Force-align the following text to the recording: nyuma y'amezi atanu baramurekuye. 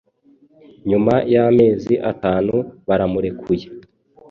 nyuma 0.89 1.13
y'amezi 1.33 1.93
atanu 2.11 2.55
baramurekuye. 2.87 3.65